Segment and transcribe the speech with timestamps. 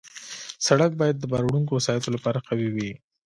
[0.65, 2.91] سړک باید د بار وړونکو وسایطو لپاره قوي وي.